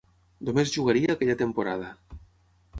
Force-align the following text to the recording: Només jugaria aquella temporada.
Només 0.47 0.71
jugaria 0.77 1.11
aquella 1.17 1.37
temporada. 1.45 1.95